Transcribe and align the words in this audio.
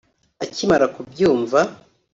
Akimara 0.43 0.85
kubyumva 0.95 1.59